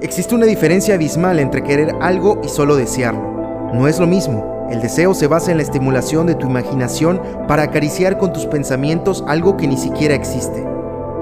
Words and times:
Existe 0.00 0.32
una 0.32 0.46
diferencia 0.46 0.94
abismal 0.94 1.40
entre 1.40 1.64
querer 1.64 1.92
algo 2.00 2.40
y 2.44 2.48
solo 2.48 2.76
desearlo. 2.76 3.72
No 3.74 3.88
es 3.88 3.98
lo 3.98 4.06
mismo. 4.06 4.68
El 4.70 4.80
deseo 4.80 5.12
se 5.12 5.26
basa 5.26 5.50
en 5.50 5.56
la 5.56 5.64
estimulación 5.64 6.28
de 6.28 6.36
tu 6.36 6.46
imaginación 6.46 7.20
para 7.48 7.64
acariciar 7.64 8.16
con 8.16 8.32
tus 8.32 8.46
pensamientos 8.46 9.24
algo 9.26 9.56
que 9.56 9.66
ni 9.66 9.76
siquiera 9.76 10.14
existe. 10.14 10.64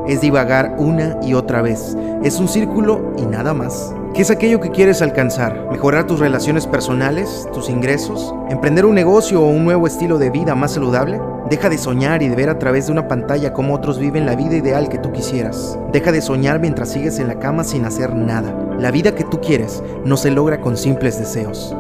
Es 0.07 0.21
divagar 0.21 0.75
una 0.77 1.17
y 1.23 1.33
otra 1.33 1.63
vez. 1.63 1.97
Es 2.23 2.39
un 2.39 2.49
círculo 2.49 3.15
y 3.17 3.25
nada 3.25 3.55
más. 3.55 3.95
¿Qué 4.17 4.23
es 4.23 4.31
aquello 4.31 4.61
que 4.61 4.71
quieres 4.71 5.03
alcanzar? 5.03 5.69
¿Mejorar 5.71 6.07
tus 6.07 6.21
relaciones 6.21 6.67
personales, 6.67 7.47
tus 7.53 7.69
ingresos? 7.69 8.35
¿Emprender 8.49 8.87
un 8.87 8.95
negocio 8.95 9.43
o 9.43 9.51
un 9.51 9.63
nuevo 9.67 9.87
estilo 9.87 10.17
de 10.17 10.31
vida 10.31 10.55
más 10.55 10.73
saludable? 10.73 11.21
Deja 11.51 11.69
de 11.69 11.77
soñar 11.77 12.23
y 12.23 12.29
de 12.29 12.35
ver 12.35 12.49
a 12.49 12.59
través 12.59 12.87
de 12.87 12.93
una 12.93 13.09
pantalla 13.09 13.53
cómo 13.53 13.75
otros 13.75 13.99
viven 13.99 14.25
la 14.25 14.35
vida 14.35 14.57
ideal 14.57 14.89
que 14.89 14.97
tú 14.97 15.13
quisieras. 15.13 15.79
Deja 15.93 16.13
de 16.13 16.23
soñar 16.23 16.61
mientras 16.61 16.93
sigues 16.93 17.19
en 17.19 17.29
la 17.29 17.39
cama 17.39 17.63
sin 17.63 17.85
hacer 17.85 18.15
nada. 18.15 18.55
La 18.79 18.91
vida 18.91 19.15
que 19.15 19.25
tú 19.25 19.39
quieres 19.43 19.83
no 20.07 20.17
se 20.17 20.31
logra 20.31 20.63
con 20.63 20.79
simples 20.79 21.19
deseos. 21.19 21.77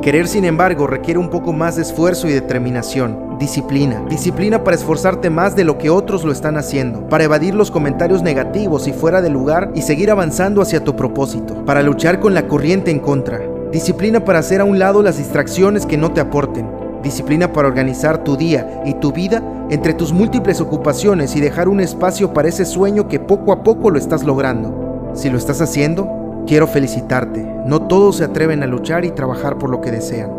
Querer, 0.00 0.28
sin 0.28 0.46
embargo, 0.46 0.86
requiere 0.86 1.20
un 1.20 1.28
poco 1.28 1.52
más 1.52 1.76
de 1.76 1.82
esfuerzo 1.82 2.26
y 2.26 2.32
determinación, 2.32 3.25
disciplina, 3.38 4.04
disciplina 4.08 4.64
para 4.64 4.76
esforzarte 4.76 5.30
más 5.30 5.56
de 5.56 5.64
lo 5.64 5.78
que 5.78 5.90
otros 5.90 6.24
lo 6.24 6.32
están 6.32 6.56
haciendo, 6.56 7.08
para 7.08 7.24
evadir 7.24 7.54
los 7.54 7.70
comentarios 7.70 8.22
negativos 8.22 8.88
y 8.88 8.92
fuera 8.92 9.20
de 9.20 9.30
lugar 9.30 9.70
y 9.74 9.82
seguir 9.82 10.10
avanzando 10.10 10.62
hacia 10.62 10.84
tu 10.84 10.96
propósito, 10.96 11.64
para 11.64 11.82
luchar 11.82 12.20
con 12.20 12.34
la 12.34 12.48
corriente 12.48 12.90
en 12.90 13.00
contra, 13.00 13.40
disciplina 13.72 14.24
para 14.24 14.38
hacer 14.38 14.60
a 14.60 14.64
un 14.64 14.78
lado 14.78 15.02
las 15.02 15.18
distracciones 15.18 15.86
que 15.86 15.96
no 15.96 16.12
te 16.12 16.20
aporten, 16.20 16.68
disciplina 17.02 17.52
para 17.52 17.68
organizar 17.68 18.24
tu 18.24 18.36
día 18.36 18.82
y 18.84 18.94
tu 18.94 19.12
vida 19.12 19.42
entre 19.70 19.94
tus 19.94 20.12
múltiples 20.12 20.60
ocupaciones 20.60 21.36
y 21.36 21.40
dejar 21.40 21.68
un 21.68 21.80
espacio 21.80 22.32
para 22.32 22.48
ese 22.48 22.64
sueño 22.64 23.08
que 23.08 23.20
poco 23.20 23.52
a 23.52 23.62
poco 23.62 23.90
lo 23.90 23.98
estás 23.98 24.24
logrando. 24.24 25.12
Si 25.14 25.30
lo 25.30 25.38
estás 25.38 25.60
haciendo, 25.60 26.26
Quiero 26.46 26.68
felicitarte. 26.68 27.44
No 27.66 27.88
todos 27.88 28.18
se 28.18 28.24
atreven 28.24 28.62
a 28.62 28.66
luchar 28.66 29.04
y 29.04 29.10
trabajar 29.10 29.58
por 29.58 29.68
lo 29.68 29.80
que 29.80 29.90
desean. 29.90 30.30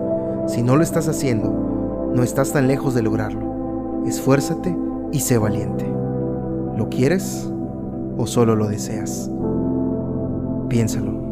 Si 0.47 0.63
no 0.63 0.77
lo 0.77 0.83
estás 0.83 1.09
haciendo, 1.09 1.66
no 2.13 2.23
estás 2.23 2.53
tan 2.53 2.67
lejos 2.67 2.93
de 2.93 3.03
lograrlo. 3.03 4.03
Esfuérzate 4.05 4.75
y 5.11 5.19
sé 5.19 5.37
valiente. 5.37 5.85
¿Lo 6.77 6.89
quieres 6.89 7.51
o 8.17 8.27
solo 8.27 8.55
lo 8.55 8.67
deseas? 8.67 9.29
Piénsalo. 10.69 11.26